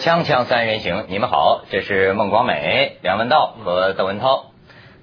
[0.00, 4.46] 锵锵三人行，你们好，这是孟广美、梁文道和邓文涛。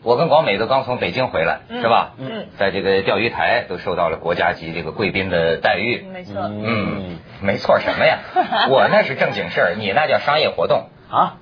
[0.01, 2.13] 我跟广美都刚从北京回来，是吧？
[2.17, 6.03] 嗯，在这个钓鱼台都受到了国家级这个贵宾的待遇。
[6.11, 6.41] 没错。
[6.41, 8.17] 嗯，没错，什么呀？
[8.73, 11.35] 我那是正经事儿，你那叫商业活动啊。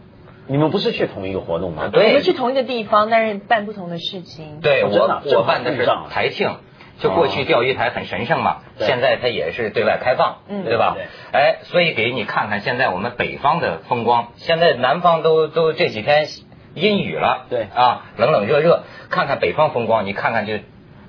[0.48, 1.88] 你们不是去同一个活动吗？
[1.94, 4.60] 对，我们去同一个地方，但是办不同的事情。
[4.62, 6.58] 对我，我办的是台庆。
[6.99, 10.95] 就过去钓鱼台很神圣嘛，现在它也是对外开放，对吧？
[11.34, 14.30] 哎，所以给你看看现在我们北方的风光。
[14.38, 16.26] 现在南方都都这几天
[16.73, 18.84] 阴雨了，对啊，冷冷热热。
[19.09, 20.54] 看看北方风光，你看看就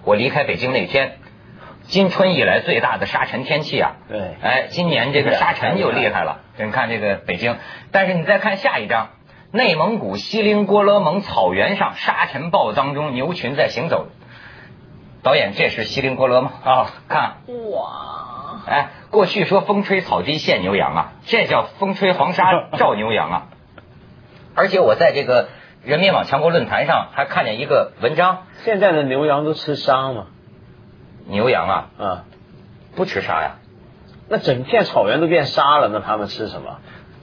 [0.05, 1.19] 我离开北京那天，
[1.83, 3.95] 今春以来最大的沙尘天气啊！
[4.09, 6.41] 对，哎，今年这个沙尘就厉害了。
[6.59, 7.57] 你看这个北京，
[7.93, 9.11] 但是你再看下一张，
[9.53, 14.09] 内蒙古锡林郭勒盟草原上沙尘暴当中，牛群在行走。
[15.27, 16.53] 导演，这是锡林郭勒吗？
[16.65, 17.39] 啊，看
[17.73, 18.61] 哇！
[18.65, 22.45] 哎，过去说风吹草低见牛羊啊，这叫风吹黄沙
[22.79, 23.47] 照牛羊啊。
[24.55, 25.49] 而且我在这个
[25.83, 30.27] 人民网强国论坛上还看见一个文章，现在的牛羊都吃沙吗？
[31.27, 32.25] 牛羊啊，啊，
[32.95, 33.57] 不吃沙呀。
[34.29, 36.79] 那整片草原都变沙了，那他们吃什么？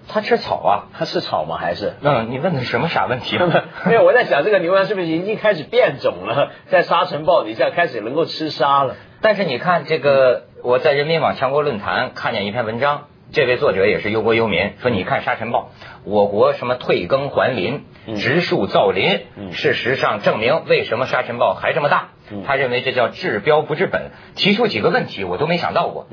[0.07, 1.57] 它吃草啊，他是草吗？
[1.57, 1.93] 还是？
[2.01, 3.37] 嗯，你问的什么傻问题？
[3.85, 8.95] 没有，我在想这个牛羊是不是已经开始变种了， 在沙尘暴底下开始能够吃沙了？
[9.21, 15.69] 但是你看这个，我在人民网强国论坛看见一篇文章，这位作者也是忧国忧民，说你看沙尘暴，
[16.03, 17.85] 我国什么退耕还林、
[18.17, 19.21] 植树造林，
[19.53, 22.09] 事实上证明为什么沙尘暴还这么大？
[22.45, 26.07] 他认为这叫治标不治本，提出几个问题我都没想到过。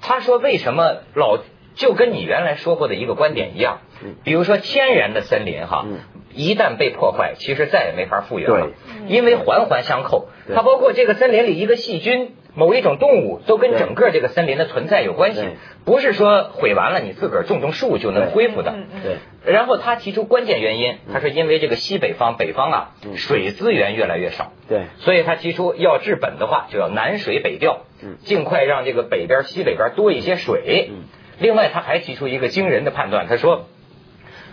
[0.00, 1.38] 他说为什么老？
[1.74, 3.78] 就跟你原来说过的一个观点一样，
[4.22, 5.86] 比如说天然的森林哈，
[6.32, 8.70] 一旦被破坏，其实再也没法复原了，
[9.08, 10.28] 因为环环相扣。
[10.54, 15.42] 它包括这个森林里一个细菌、某一种动物，都跟整个这个森林的存在有关系，
[15.84, 18.74] 不是说毁完了你自个儿种种树就能恢复的。
[19.02, 19.16] 对。
[19.52, 24.52] 然后他提出关键原因，他说因为这个西北方、北方啊，水资源越来越少。
[24.68, 24.82] 对。
[24.98, 27.80] 所以他提出要治本的话，就要南水北调，
[28.24, 30.90] 尽快让这个北边、西北边多一些水。
[31.38, 33.66] 另外，他还提出一个惊人的判断，他说，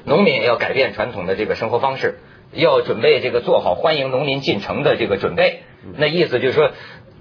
[0.06, 2.20] 农民要改变传统的这个生活方式，
[2.54, 5.62] 要准备这个做好欢迎农民进城的这个准备。
[5.98, 6.72] 那意思就是说，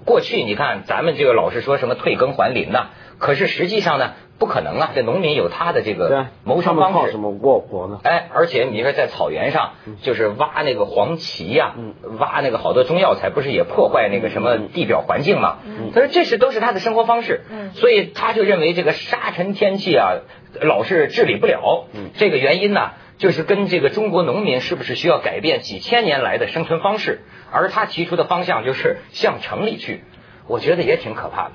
[0.05, 4.13] 过去你看咱们这个老是说什么退耕还林呐，可是实际上呢？
[4.41, 4.91] 不可能啊！
[4.95, 7.99] 这农民有他的这个谋生方式，什么过活呢？
[8.01, 11.75] 哎，而且你说在草原上，就是挖那个黄芪呀，
[12.17, 15.59] 挖那个好多中药材，不是也破坏那个什么地表环境吗？
[15.93, 17.41] 他说这是都是他的生活方式，
[17.75, 20.21] 所以他就认为这个沙尘天气啊，
[20.59, 21.85] 老是治理不了。
[22.15, 27.21] 这个原因呢，就是跟这个中国农民是不是需要改变几千年来的生存方式？
[27.51, 30.03] 而他提出的方向就是向城里去，
[30.47, 31.51] 我觉得也挺可怕的。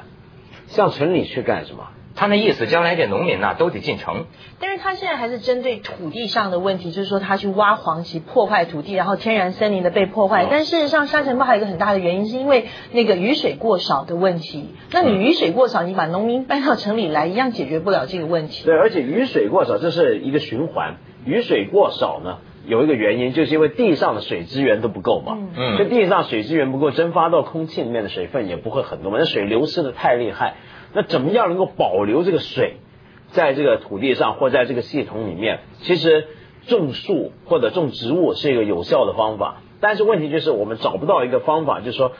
[0.69, 1.89] 向城里去干什么？
[2.17, 4.25] 他那意思，将来这农民呐都得进城。
[4.59, 10.47] 但是他现在还是针对土地上的问题，就是说他去挖黄芪破坏土地，然后天然森林的被破坏。
[10.51, 14.71] 但事实上，沙尘暴还有一个很大的原因，是因为那个雨水过少的问题。
[14.93, 18.65] 那你雨水过少，你把农民搬到城里来，一样解决不了这个问题。
[18.65, 20.97] 对，而且雨水过少，这是一个循环。
[21.27, 25.37] 雨水过少呢，有一个原因，就是因为地上的水资源都不够嘛。
[25.55, 25.77] 嗯。
[25.77, 29.19] 就地上水资源不够，蒸发到空气里面的水分也不会很多嘛。
[29.19, 30.55] 那水流失的太厉害。
[30.93, 32.77] 那怎么样能够保留这个水，
[33.29, 35.61] 在这个土地上或在这个系统里面？
[35.81, 36.29] 其实
[36.67, 42.13] 种树或者种植物是一个有效的方法，但是问题就是我们找不到一个方法，就是说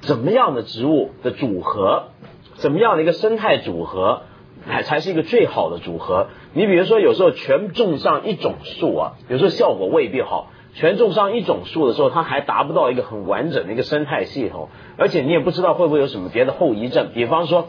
[0.00, 2.08] 怎么样的植物的组合，
[2.54, 4.22] 怎么样的一个生态组合，
[4.66, 6.28] 才才是一个最好的组合。
[6.54, 10.50] 你比如说，有时候全种上一种树啊，有时候效果未必好。
[10.72, 17.68] 全种上一种树的时候，它还达不到一个很完整的一个生态系统，而且你也不知道会不会有什么别的后遗症，比方说。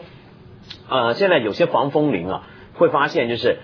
[0.92, 2.42] 呃，现在有些防风林啊，
[2.74, 3.58] 会发现就是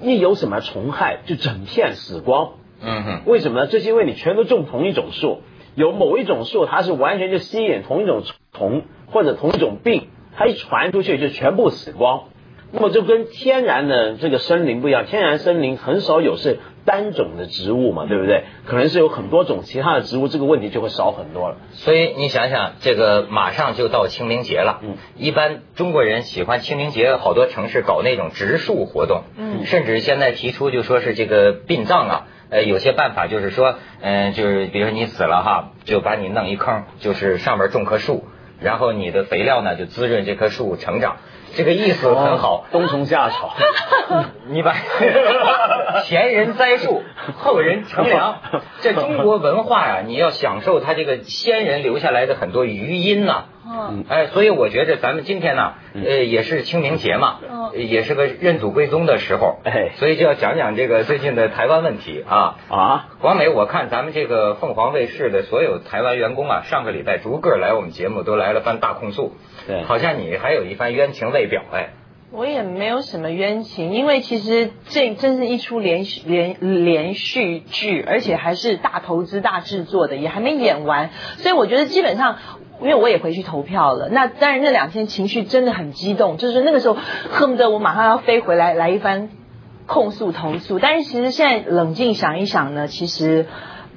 [0.00, 2.52] 一有什么虫害，就整片死光。
[2.80, 3.66] 嗯哼，为什么呢？
[3.66, 5.42] 这是因为你全都种同一种树，
[5.74, 8.22] 有某一种树它是完全就吸引同一种
[8.52, 8.82] 虫
[9.12, 12.24] 或者同一种病，它一传出去就全部死光。
[12.72, 16.58] 那么就跟天然的这个森林不一样，天然森林很少有是。
[16.84, 18.44] 单种的植物嘛，对不对？
[18.66, 21.56] 可能是有很多种其他的植物，这个问题就会少很多了。
[21.72, 24.80] 所以你想想，这个马上就到清明节了。
[24.82, 29.22] 嗯，一般中国人喜欢清明节，好多城市搞那种植树活动。
[29.36, 38.24] 嗯，甚至现在提出就说是这个殡葬啊，呃，有些办法就是说，嗯，就是比如说你死了哈，就把你弄一坑，就是上面种棵树，
[38.60, 41.16] 然后你的肥料呢就滋润这棵树成长。
[41.54, 43.54] 这个意思很好，冬虫夏草，
[44.48, 44.74] 你把
[46.04, 47.02] 前人栽树，
[47.38, 48.38] 后人乘凉。
[48.80, 57.38] 这中国文化呀，你要享受它这个先人留下来的很多余音呐，嗯，哎，所以我觉着咱们今天呢，呃，也是清明节嘛，
[57.74, 62.56] 也是个认祖归宗的时候，哎，所以就要讲讲这个最近的台湾问题啊。
[62.68, 63.08] 啊！
[63.20, 69.32] 王美，我看咱们这个凤凰卫视的所有台湾员工啊，上个礼拜逐个来我们节目，都来了番大控诉，
[69.68, 71.90] 对，好像你还有一番冤情未表，哎。
[72.34, 82.38] 我也没有什么冤情，因为其实这真是一出连续连连续剧，而且还是大投资大制作的，也还没演完，所以我觉得基本上，
[82.82, 86.96] 因为我也回去投票了，那当然那两天情绪真的很激动，就是那个时候
[87.30, 89.30] 恨不得我马上要飞回来来一番
[89.86, 93.46] 控诉投诉，但是其实现在冷静想一想呢，其实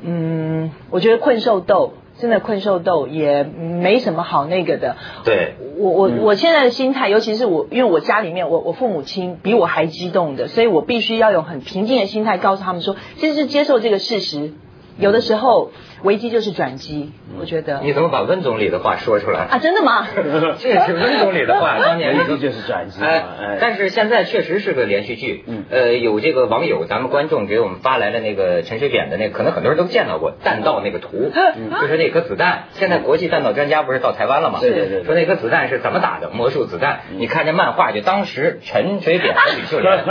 [0.01, 1.93] 嗯，我觉得困兽斗。
[2.17, 4.95] 真的困兽斗也没什么好那个的。
[5.25, 14.53] 对，我我我现在的心态，尤其是我，因为我家里面我我父母亲比我还激动的，所以我必须要有很平静的心态，告诉他们说，其实是接受这个事实。
[14.97, 15.71] 有的时候
[16.05, 17.81] 危机就是转机，我觉得。
[17.81, 19.57] 你怎么把温总理的话说出来啊？
[19.59, 20.07] 真的吗？
[20.59, 23.03] 这是温总理的话， 当年危机就是转机。
[23.03, 25.43] 哎，但是现在确实是个连续剧。
[25.47, 25.65] 嗯。
[25.69, 31.31] 呃，有这个网友，咱们观众给我们发来了那个陈水扁的那，可能很多人都见到过弹道那个图，
[31.81, 32.65] 就是那颗子弹。
[32.71, 34.59] 现在国际弹道专家不是到台湾了吗？
[34.61, 35.03] 对对对。
[35.03, 36.29] 说那颗子弹是怎么打的？
[36.29, 36.99] 魔术子弹。
[37.17, 40.03] 你看这漫画，就当时陈水扁和吕秀莲，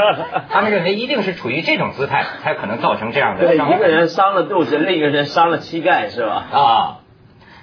[0.51, 3.47] 他们认为一定是处于这种姿态，才可能造成这样的。
[3.47, 4.79] 对，一个人伤了肚子。
[4.79, 6.45] 另一个人伤了膝盖是吧？
[6.51, 6.99] 啊，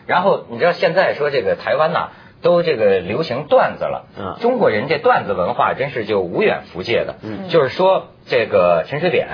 [0.07, 4.05] 然后你知道现在说这个台湾呐，都这个流行段子了。
[4.17, 7.15] 嗯，中国人这段子文化真是就无远弗届的。
[7.21, 9.27] 嗯，就是说这个陈水扁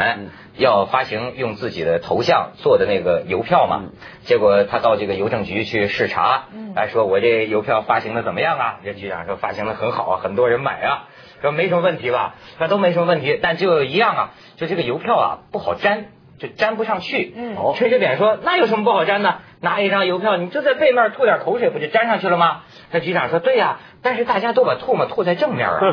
[0.57, 3.83] 要发行用自己的头像做的那个邮票嘛，
[4.23, 6.45] 结果他到这个邮政局去视察，
[6.75, 8.79] 哎，说我这邮票发行的怎么样啊？
[8.83, 11.07] 这局长说发行的很好啊，很多人买啊，
[11.43, 12.33] 说没什么问题吧？
[12.57, 16.07] 那都没什么问题，但就一样啊，就这个邮票啊不好粘。
[16.39, 17.33] 就粘不上去。
[17.35, 19.39] 嗯，陈水扁说：“那有什么不好粘的？
[19.59, 22.61] 拿一张邮票，你就在背面吐点口水，不就粘上去了吗？”
[22.91, 25.79] 那局长说：“对呀，但是大家都把唾沫吐在正面啊。”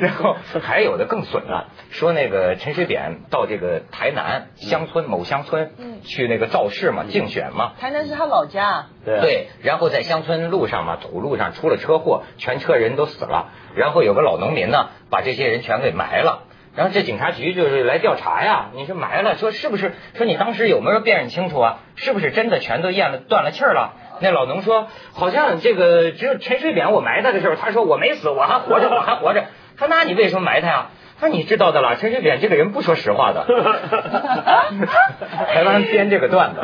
[0.00, 5.72] 然后还有的更损了，说那个陈水扁到这个台南乡村某乡村
[6.04, 7.72] 去那个造势嘛，竞选嘛。
[7.80, 8.86] 台南是他老家。
[9.04, 9.48] 对。
[9.60, 13.48] 然后在乡村路上嘛，土路上出了车祸，全车人都死了。
[13.74, 16.44] 然后有个老农民呢，把这些人全给埋了。
[16.78, 19.94] 然后这警察局就是来调查呀，你说埋了，说是不是？
[20.14, 21.78] 说你当时有没有辨认清楚啊？
[21.96, 23.94] 是不是真的全都咽了断了气儿了？
[24.20, 29.46] 那老农说，好像这个只有陈水扁，我埋他的时候，他说我没死，我还活着，我还活着。
[29.76, 30.86] 他说那你为什么埋他呀？
[31.20, 33.44] 他说你知道的了，陈水扁这个人不说实话的。
[35.48, 36.60] 台湾编这个段子。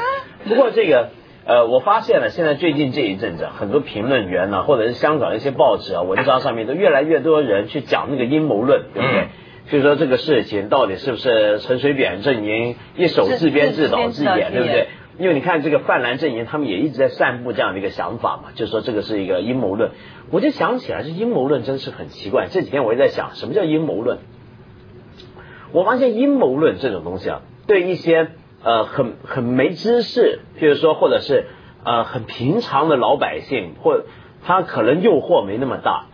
[0.48, 1.10] 不过这个
[1.44, 9.28] 呃，我发现了，现在最近这一阵子，很多评论员呢，或者是香港一些报纸啊文章上面，都越来越多人去讲那个阴谋论，对不对？
[9.70, 14.88] 就说这个事情到底是不是陈水扁阵营一手自编自导自演，对不对？
[15.18, 19.90] 因为你看这个泛蓝阵营，他们也一直在散布这样的一个想法嘛，就是说这个是一个阴谋论。
[20.30, 22.48] 我就想起来，这阴谋论真是很奇怪。
[22.50, 24.18] 这几天我也在想，什么叫阴谋论？
[25.72, 28.28] 我发现阴谋论这种东西啊，对一些
[28.64, 31.46] 呃很很没知识，譬如说或者是
[31.84, 34.02] 呃很平常的老百姓，或
[34.42, 36.06] 他可能诱惑没那么大，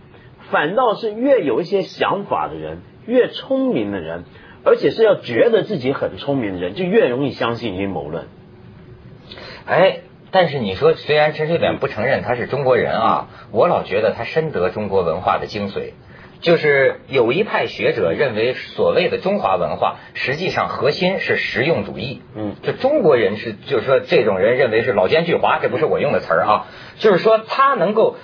[0.50, 2.80] 反倒是越有一些想法的人。
[3.06, 4.25] 越聪明的人，
[4.64, 8.26] 而且是要觉得自己很聪明的人，就越容易相信阴谋论。
[9.64, 15.92] 哎，但是你说，虽然陈水扁不承认他是中国人啊，我老觉得他深得中国文化的精髓。
[16.40, 22.20] 就是有一派学者认为，所谓的中华文化，实际上核心是实用主义。
[22.34, 28.16] 嗯，就中国人是，就是说这种人认为是老奸巨猾，这不是我用的词儿啊，就是说他能够。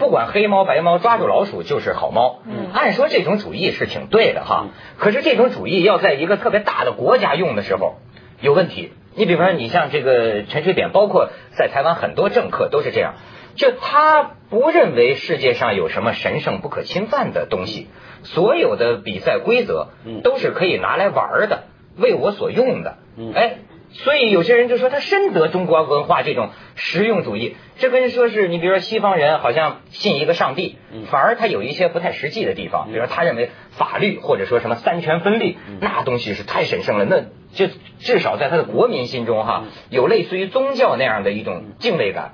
[0.00, 2.40] 不管黑猫白猫，抓住老鼠就是好猫。
[2.46, 4.68] 嗯，按说这种主义是挺对的哈。
[4.98, 7.96] 可是这种主义要在一个特别大的国家用的时候
[8.40, 8.92] 有问题。
[9.14, 13.16] 你比方说，你像这个陈水扁，包括在台湾很多政客都是这样，
[13.56, 17.88] 就他不认为世界上有什么神圣不可侵犯的东西，
[18.22, 19.88] 所有的比赛规则
[20.24, 21.64] 都是可以拿来玩的，
[21.98, 22.96] 为我所用的。
[23.34, 23.58] 哎。
[23.92, 30.78] 所以有些人就说他深得中国文化这种实用主义，这跟说是你比如说西方人好像信一个上帝，
[31.10, 42.32] 反而他有一些不太实际的地方，比如说他认为法律或者说什么三权分立，那东西是太神圣了，那就至少在他的国民心中哈，有类似于宗教那样的一种敬畏感。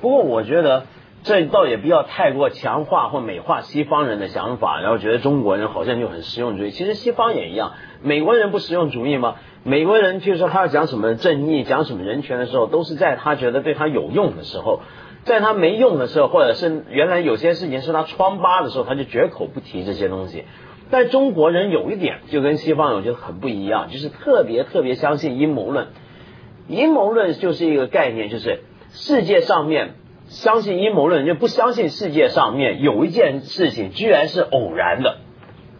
[0.00, 0.86] 不过我觉得
[1.24, 9.36] 这倒也不要太过强化或美化西方人的想法，然后觉得中国人好像就很实用主义，其实西方也一样，美国人不实用主义吗？
[9.62, 14.80] 美国人，就是说他要讲什么正义、讲什么人权的时候，都是在他觉得对他有用的时候，
[15.24, 20.44] 在他没用的时候，或者是原来有些事情是他疮疤的时候，他就绝口不提这些东西。
[20.90, 25.86] 但中国人有一点就跟西方我觉得很不一样，就是特别特别相信阴谋论。
[26.68, 29.94] 阴谋论就是一个概念，就是世界上面
[30.34, 35.16] 相信阴谋论，就不相信世界上面有一件事情居然是偶然的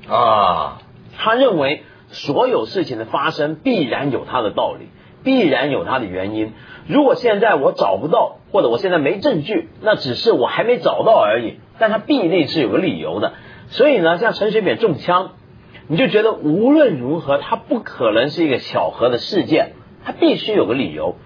[0.09, 0.79] 啊。
[1.17, 4.89] 他认为所有事情的发生必然有它的道理，
[5.23, 6.53] 必然有它的原因。
[6.87, 11.59] 如果现在我找不到，或者我现在没证据，那只是我还没找到而已。
[11.79, 13.33] 但他必定是有个理由的。
[13.67, 15.33] 所以呢，像陈水扁中枪，
[15.89, 19.73] 你就觉得无论如何，他不可能是一个巧合的事件，
[20.05, 21.17] 他必须有个理由。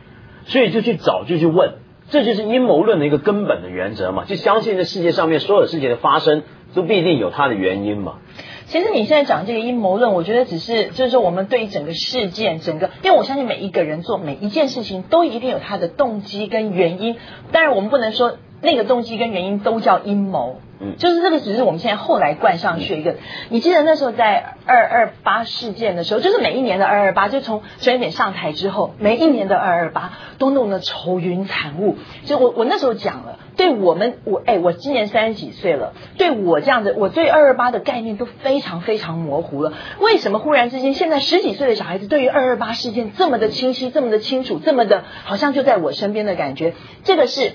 [0.44, 1.75] 所以就去找，就去问，
[2.10, 6.42] 这就是阴谋论的一个根本的原则嘛，就相信这世界上面所有事情的发生
[6.74, 8.18] 都必定有它的原因嘛。
[8.66, 17.16] 其实你现在讲这个阴谋论，我觉得只是就是说我们对于整个事件，整个，因为我相信每一个人做每一件事情都一定有他的动机跟原因，
[17.52, 20.60] 当然我们不能说那个动机跟原因都叫阴谋。
[20.80, 23.16] 嗯，就是这个只是我们现在后来冠上去一个。
[23.49, 31.97] 你记得那时候在二二八事件的时候，就是每一年的二二八，就从陈水扁上台之后，每一年的二二八都弄得愁云惨雾。
[32.25, 39.73] 就我我那时候讲了，对我们我哎，我今年三十几岁了，对我这样的，我对二二八的概念都非常非常模糊了。
[39.99, 46.75] 为什么忽然之间，现在十几岁的小孩子对于二二八事件这么的清晰，这么的清楚，这么的好像就在我身边的感觉？
[47.02, 47.54] 这个是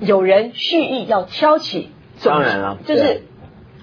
[0.00, 1.90] 有人蓄意要挑起。
[2.22, 3.22] 当然了，就是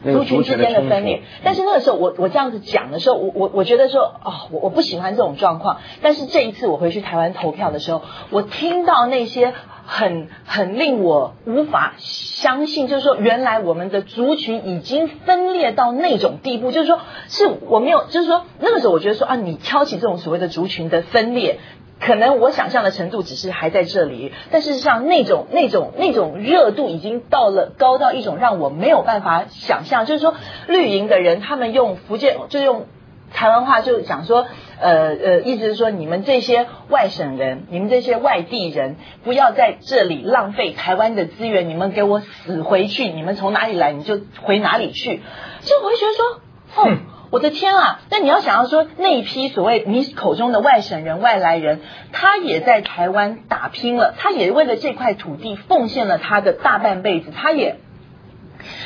[0.03, 1.23] 族群之间的分裂。
[1.43, 5.77] 但是那个时候，我我这样子讲的时候，我我我觉得说，哦，我我不喜欢这种状况。
[6.01, 9.53] 但是这一次我回去台湾投票的时候，我听到那些
[9.85, 21.59] 很很令我无法相信，就是说，原来我们的族群已经分裂到那种地步，就是说，是我没有，就是说，那个时候我觉得说啊，你挑起这种所谓的族群的分裂。
[21.99, 30.05] 可能我想象的程度只是还在这里，但事实上那种那种那种热度已经到了高到一种让我没有办法想象。
[30.05, 30.35] 就是说
[30.67, 32.85] 绿营的人，他们用福建就用
[33.33, 34.45] 台湾话就讲说，
[34.79, 43.05] 呃呃，意思是说你们这些外省人，你们这些外地人，不要在这里浪费台湾的资源，你们给我死回去！
[43.09, 45.21] 你们从哪里来，你就回哪里去。
[45.61, 46.97] 就我会觉得说，哦。
[47.35, 47.99] 我的天啊！
[48.09, 51.81] 那你要想要说那一批所谓你口中的外省人、外来人，
[52.13, 57.31] 他也在台湾打拼了，他也为了这块土地奉献了他的大半辈子。
[57.35, 57.75] 他也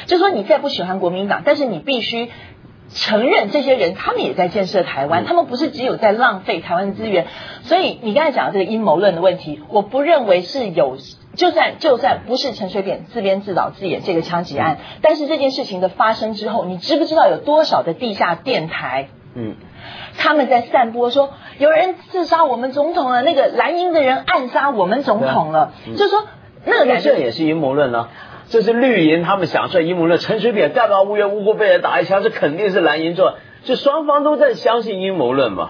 [0.07, 2.31] 就说你再不喜欢国民党，但是你必须
[2.91, 7.27] 承认这些人他们也在建设台湾，他们不是只有在浪费台湾资源。
[7.61, 10.97] 所以你刚才讲的这个阴谋论的问题，我不认为是有。
[11.35, 19.09] 就算就算不是陈水扁自编自导自演这个枪击案，但是这件事情的发生之后，你知不知道有多少的地下电台？
[19.35, 19.55] 嗯，
[20.17, 26.25] 他们在散播说有人刺杀我们总统了，那个蓝营的人暗杀我们总统了，就说
[26.65, 28.09] 那个这也是阴谋论呢。
[28.49, 32.23] 这是绿营他们想出来阴谋论，陈水扁干嘛无缘无故被人打一枪？
[32.23, 35.69] 这肯定是蓝营做，就双方都在相信阴谋论嘛。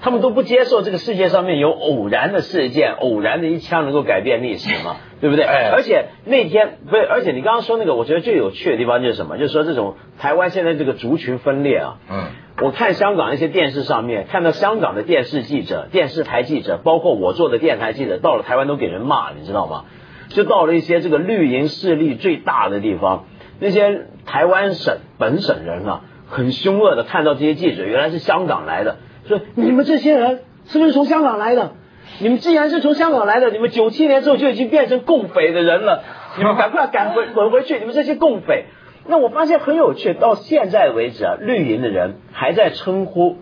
[0.00, 4.96] 他们都不接受这个世界上面有偶然的事件，偶然的一枪能够改变历史嘛？
[5.20, 5.44] 对不对？
[5.44, 9.38] 而且那天不是，而且你刚刚说那个，我觉得最有趣的地方就是什么？
[9.38, 11.96] 就是说这种台湾现在这个族群分裂啊。
[12.10, 12.24] 嗯。
[12.62, 19.86] 我看香港一些电视上面看到香港的电视记者、电视台记者，包括我做的电台记者，到了台湾都给人骂，你知道吗？
[20.28, 23.24] 就到了一些这个绿营势力最大的地方，
[23.58, 28.98] 那些台湾省本省人啊，很凶恶的看到这些记者，原来是香港来的。
[29.26, 31.72] 说你们这些人是不是从香港来的？
[32.20, 36.02] 你们既然是从香港来的，你们九七年之后就已经变成共匪的人了，
[36.38, 37.78] 你们赶快赶回滚回去！
[37.78, 38.66] 你们这些共匪。
[39.06, 43.38] 那我发现很有趣，到现在为止啊，绿营的人还在称呼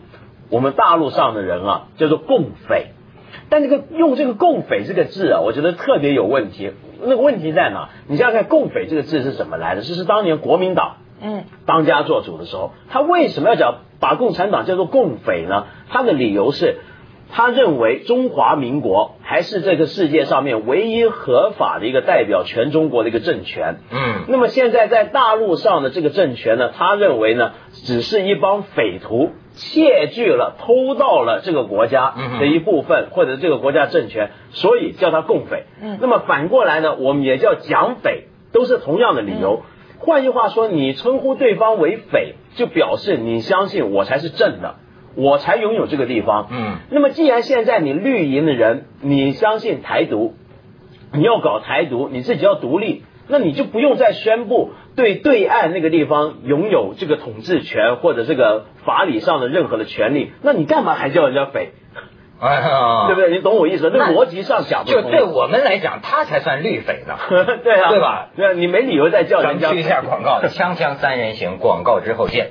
[0.48, 2.92] 我们大陆上的人啊叫做共匪，
[3.48, 6.72] 但这个用这个共匪这个字啊，我觉得特别有问题。
[7.00, 7.90] 那个问题在哪？
[8.06, 9.82] 你想想看，共匪这个字是怎么来的？
[9.82, 13.74] 这是当年国民党嗯当家做主的时候，他为什么要讲？
[14.02, 15.66] 把共产党叫做共匪呢？
[15.88, 16.80] 他的理由是，
[17.30, 23.76] 他认为中华民国还是这个世界上面唯一合法的一个代表全中国的一个政权。
[23.90, 35.64] 嗯，那么现在在大陆上的这个政权呢，他认为呢，只是一帮匪徒窃据了、偷盗了这个国家的一部分或者这个国家政权，所以叫他共匪。
[35.80, 39.62] 嗯，那么反过来呢，我们也叫蒋匪，都是同样的理由。
[40.04, 44.74] 换句话说，你称呼对方为匪，就表示你相信我才是正的，
[45.14, 46.48] 我才拥有这个地方。
[46.50, 50.34] 嗯，那么既然现在你绿营的人，你相信台独，
[51.12, 61.70] 你要搞台独，你自己要独立，那你就不用再宣布对对岸那个地方拥有这个统治权或者这个法理上的任何的权利，那你干嘛还叫人家匪？
[62.42, 63.30] 哎呀，对不对？
[63.30, 63.88] 你懂我意思？
[63.92, 67.14] 这逻辑上讲，就对我们来讲，他才算绿匪呢，
[67.62, 68.30] 对啊，对吧？
[68.34, 70.40] 那你没理由再叫人家去一下广告。
[70.42, 72.50] 锵锵三人行，广告之后见。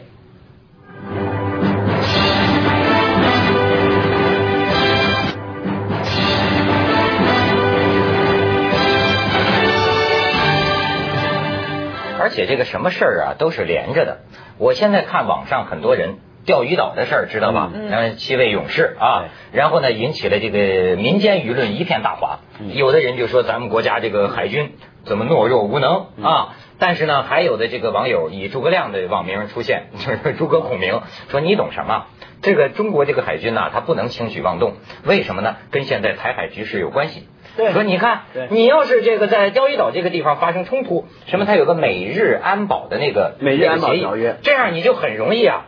[12.17, 14.19] 而且这个什么事儿啊，都是连着的。
[14.57, 16.15] 我现在看网上很多人。
[16.45, 17.71] 钓鱼岛的事儿，知道吧？
[17.73, 22.39] 嗯，七位勇士啊，然后呢引起了这个民间舆论一片大哗。
[22.73, 26.55] 有的人就说咱们国家这个海军怎么懦弱无能啊？
[26.79, 32.05] 但是呢，还有的这个网友以诸葛亮的网名出现， 就是诸葛孔明，说你懂什么？
[32.41, 35.57] 这个中国这个海军呐，他不能轻举妄动，为什么呢？
[35.69, 37.27] 跟现在台海局势有关系。
[37.55, 45.65] 对，说你看，你要是这个在钓鱼岛这个地方发生冲突，什么他有个美日安保的那个美日安保条约，这样你就很容易啊。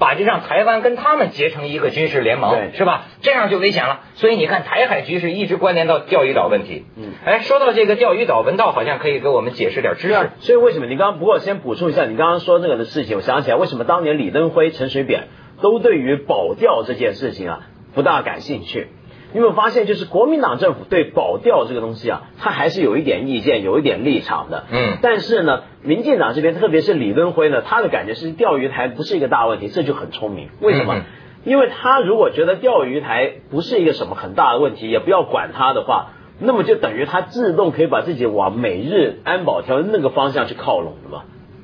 [0.00, 3.04] 把这让台湾跟他们结成一个军事联盟，是吧？
[3.20, 4.00] 这样就危险了。
[4.14, 6.86] 所以你看，台海局势一直关联到钓鱼岛问题。
[6.96, 10.30] 嗯，哎，说到这个钓鱼岛，文道好像可以给我们解释点知识。
[10.40, 15.28] 所以为什么你刚刚不过先补充一下，你刚刚说这个的事情，我想起来，为什么当年李登辉、陈水扁
[15.60, 17.60] 都对于保钓这件事情啊
[17.94, 18.88] 不大感兴趣？
[19.32, 24.64] 你有没有发现，就是国民党政府对保钓这个东西啊，他还是有一点意见，有一点立场的。
[24.70, 24.98] 嗯。
[25.02, 30.48] 但是呢，民进党这边，特别是李登辉呢，他的感觉是钓鱼台不是一个大问题，这就很聪明。
[30.60, 31.02] 为什么？
[31.44, 36.08] 因为他如果觉得钓鱼台不是一个什么很大的问题，也不要管它的话，
[36.38, 41.22] 那么就等于他自动可以把自己往美日安保条约那个方向去靠拢的嘛，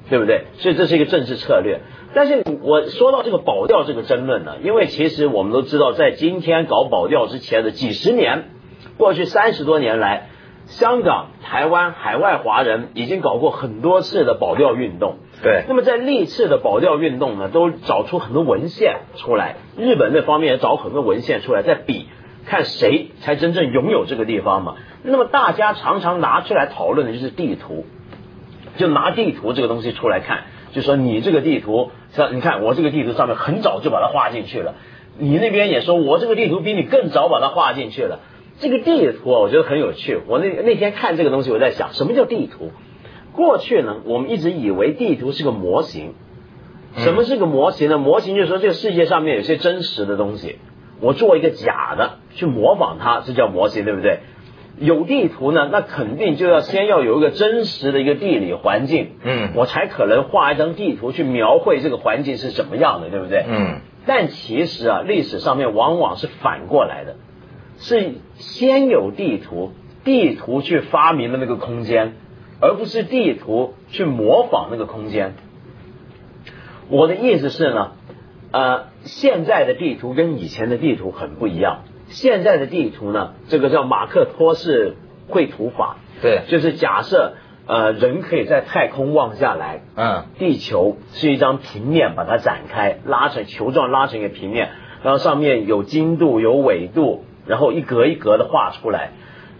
[0.08, 0.44] 对不对？
[0.54, 1.80] 所以这是一个政治策略。
[2.16, 8.44] 但是我说到这个保钓这个争论呢，因为其实我们都知道，在今天搞保钓之前的几十年，
[8.96, 10.28] 过去三十多年来，
[10.64, 15.18] 香港、台湾、海外华人已经搞过很多次的保钓运动。
[15.42, 15.64] 对。
[15.68, 22.06] 那么在历次的保钓运动呢，都找出很多文献出来，日本那方面也找很多文献出来，在比
[22.46, 24.76] 看谁才真正拥有这个地方嘛。
[25.02, 27.84] 那么大家常常拿出来讨论的就是地图，
[28.78, 30.44] 就拿地图这个东西出来看。
[30.76, 34.74] 就说你这个地图，像你看我这个地图上面很早就把它画进去了，
[35.16, 38.20] 你那边也说我这个地图比你更早把它画进去了。
[38.58, 40.20] 这个地图啊，我觉得很有趣。
[40.28, 42.72] 我那那天看这个东西，我在想，什么叫地图？
[43.32, 46.12] 过去呢，我们一直以为地图是个模型。
[46.96, 47.96] 什么是个模型呢？
[47.96, 50.58] 模型就是说这个世界上面有些真实的东西，
[51.00, 54.20] 我做一个假的去模仿它，这叫模型，对不对？
[54.78, 63.44] 有地图呢，那肯定就要先要有一个真实的一个地理环境，嗯，我才可能画一张地图去描绘这个环境是怎么样的，对不对？
[63.48, 63.80] 嗯。
[64.06, 67.16] 但其实啊，历史上面往往是反过来的，
[67.78, 69.72] 是先有地图，
[70.04, 72.12] 地图去发明了那个空间，
[72.60, 75.34] 而不是地图去模仿那个空间。
[76.88, 77.92] 我的意思是呢，
[78.52, 81.82] 呃，现在的地图跟以前的地图很不一样。
[82.08, 84.96] 现在的地图呢，这个叫马克托式
[85.28, 87.34] 绘图法，对，就是假设
[87.66, 94.70] 呃人可以在太空望下来，嗯，地球是一张平面，把它展开，拉成球状，拉成一个平面，
[95.02, 99.10] 然后上面有经度，有纬度，然后一格一格的画出来，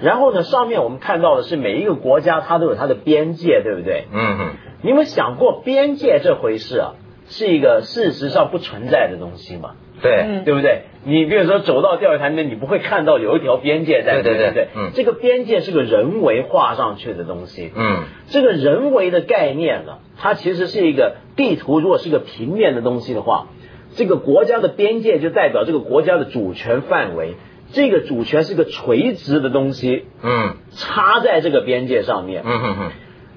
[0.01, 4.07] 然后呢，上面我们看到的是每一个国家它都有它的边界，对不对？
[4.13, 4.51] 嗯嗯。
[4.83, 6.95] 你有没有想过边界这回事啊，
[7.29, 9.73] 是一个事实上不存在的东西嘛？
[10.01, 10.83] 对，对不对？
[11.09, 23.47] 你比如说走到钓鱼台那边，你不会看到有一条边界在，对对对，嗯，这个边界是个人为画上去的东西，嗯，这个人为的概念呢，它其实是一个地图，如果是个平面的东西的话，
[23.95, 27.35] 这个国家的边界就代表这个国家的主权范围，
[27.73, 32.91] 这个主权是个垂直的东西，嗯，插在这个边界上面，嗯哼哼，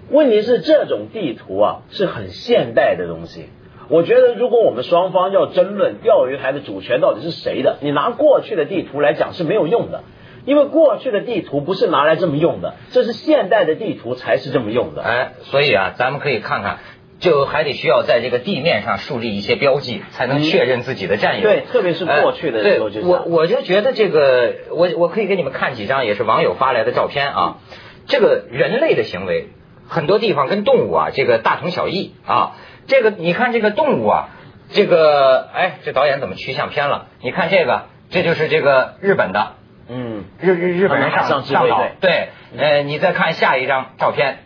[0.09, 3.45] 问题是这种地图啊是很现代的东西。
[3.89, 10.03] 我觉得，如果我们双方要争论钓鱼台的主权到底是谁的，你拿过去的地图来讲是没有用的，
[10.45, 15.01] 因为过去的地图不是拿来这么用的，这是现代的地图才是这么用的。
[15.01, 16.77] 哎，所以啊，咱们可以看看，
[17.19, 21.43] 就还得需要在这个地面上树立一些标记，才能确认自己的占有。
[21.43, 27.57] 对，特别是过去的时候，就我我就觉得这个，我我可以给你们看几张也是网友发来的照片啊，
[28.05, 29.47] 这个人类的行为
[29.87, 32.55] 很多地方跟动物啊这个大同小异啊。
[32.89, 34.29] 这个你看这个动物啊，
[34.71, 37.05] 这个哎，这导演怎么取相偏了？
[37.21, 39.53] 你看这个，这就是这个日本的，
[39.87, 44.39] 嗯，日日日本人上上岛，对，呃，你再看下一张照片，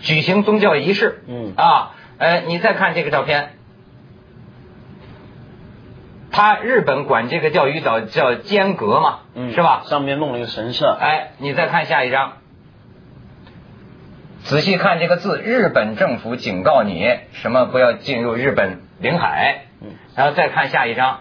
[0.00, 1.52] 举行宗教仪式，嗯。
[1.56, 3.50] 啊，呃，你再看这个照片，
[6.32, 9.82] 他日本管这个钓鱼岛叫间阁嘛，嗯，是吧？
[9.84, 12.39] 上面弄了一个神社，哎，你再看下一张。
[14.42, 19.66] 仔细看这个字，日本政府警告你什么不要进入日本领海。
[19.82, 21.20] 嗯，然后再看下一张，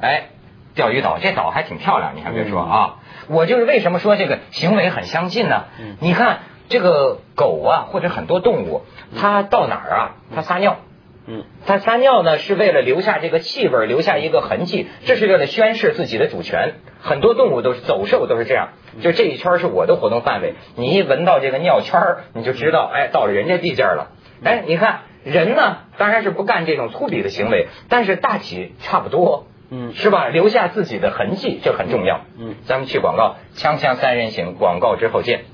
[0.00, 0.28] 哎，
[0.74, 2.96] 钓鱼岛这岛还挺漂亮，你还别说啊。
[3.28, 5.64] 我就是为什么说这个行为很相近呢？
[5.80, 8.82] 嗯，你看这个狗啊，或者很多动物，
[9.18, 10.78] 它到哪儿啊，它撒尿。
[11.26, 16.74] 嗯，它撒尿呢是为了留下这个气味，留下一个痕迹，这是为了宣示自己的主权。
[17.00, 18.70] 很多动物都是走兽都是这样。
[19.00, 20.54] 就这一圈是我的活动范围。
[20.76, 24.12] 你一闻到这个尿圈儿，你就知道，哎，到了人家地界了。
[24.44, 30.28] 哎，你看人呢，当然是不干这种粗鄙的行为，但是大体差不多，嗯，是吧？
[30.28, 32.20] 留下自己的痕迹，这很重要。
[32.38, 35.44] 嗯，咱们去广告，锵锵三人行，广告之后见。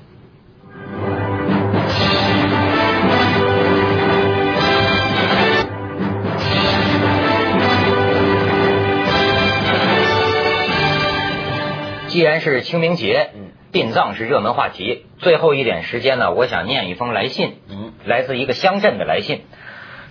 [12.15, 13.31] 既然是清明节，
[13.73, 15.05] 殡葬是热门话题。
[15.17, 19.41] 最后一点时间呢，我想念一封来信，嗯，来自一个乡镇的来信，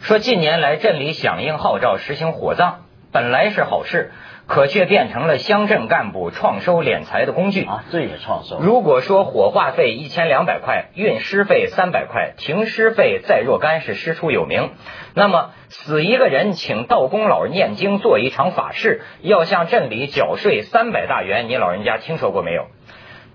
[0.02, 4.12] 说近年来镇里响应号召实行火葬，本来是好事。
[4.46, 7.84] 可却变成了乡镇干部创收敛财的工具啊！
[7.90, 8.58] 这也创收。
[8.60, 14.70] 如果说火化费一千两百块，运尸费三百块，停尸费在若干是师出有名。
[15.14, 21.48] 那么死一个人，请道公老念经做一场法事，要向镇里缴税三百大元。
[21.48, 22.66] 你老人家听说过没有？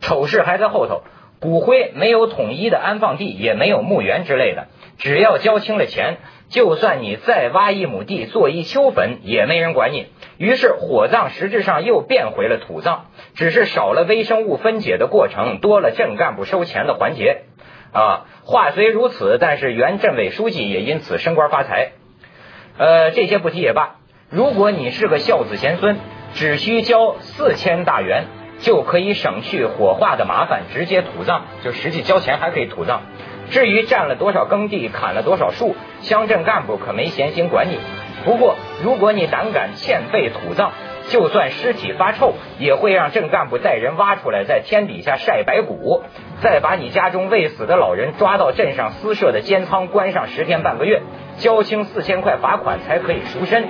[0.02, 1.02] 丑事还在后头，
[1.41, 4.67] 骨灰没有统一的安放地，也没有墓园之类的，
[4.99, 6.17] 只要交清了钱。
[6.49, 10.07] 就算你再挖一亩地做一丘坟，也没人管你。
[10.39, 13.01] 于是火葬实质上又变回了土葬，
[13.35, 17.43] 只是少了微生物分解的过程，多了镇干部收钱的环节。
[17.93, 21.91] 啊，话虽如此，但是原镇委书记也因此升官发财。
[22.79, 23.97] 呃，这些不提也罢。
[24.31, 25.97] 如果你是个孝子贤孙，
[26.33, 28.23] 只需交四千大元，
[28.59, 33.03] 就可以省去火化的麻烦，直接土葬，就实际交钱还可以土葬。
[33.49, 37.77] 至于占了多少耕地，砍了多少树，乡镇干部可没闲心管你。
[38.25, 40.71] 不过，如果你胆敢欠费土葬，
[41.07, 46.03] 就算尸体发臭，也会让镇干部带人挖出来，在天底下晒白骨，
[46.41, 51.01] 再把你家中未死的老人抓到镇上私设的监仓关上十天半个月，
[51.38, 53.67] 交清四千块罚款才可以赎身。